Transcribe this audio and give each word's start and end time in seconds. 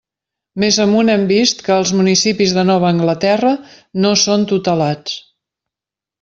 Més 0.61 0.77
amunt 0.85 1.11
hem 1.15 1.25
vist 1.31 1.61
que 1.67 1.71
els 1.81 1.91
municipis 1.99 2.55
de 2.59 2.63
Nova 2.71 2.89
Anglaterra 2.93 3.53
no 4.07 4.15
són 4.25 4.49
tutelats. 4.55 5.21